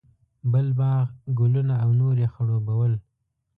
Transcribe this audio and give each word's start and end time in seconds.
بل 0.51 0.67
باغ، 0.79 1.05
ګلونه 1.39 1.75
او 1.83 1.89
نور 1.99 2.15
یې 2.23 2.29
خړوبول. 2.33 2.93